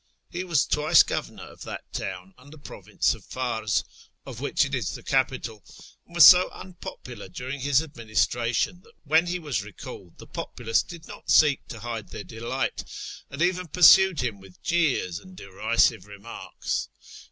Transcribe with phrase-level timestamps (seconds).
[0.31, 3.83] He was twice governor of that town and the province of Fars,
[4.25, 5.63] of which it is the capital,
[6.07, 11.07] and was so unpopular during his administration that when he was recalled the populace did
[11.07, 12.83] not seek to hide their delight,
[13.29, 16.89] and even pursued him with jeers and derisive remarks.